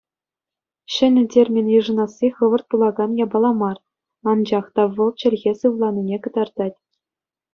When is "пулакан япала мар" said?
2.73-3.77